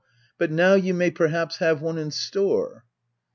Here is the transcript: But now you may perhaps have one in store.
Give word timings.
But 0.39 0.49
now 0.51 0.73
you 0.73 0.95
may 0.95 1.11
perhaps 1.11 1.57
have 1.57 1.79
one 1.79 1.99
in 1.99 2.09
store. 2.09 2.85